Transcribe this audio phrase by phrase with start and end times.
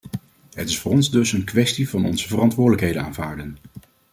[0.55, 3.57] Het is voor ons dus een kwestie van onze verantwoordelijkheden aanvaarden.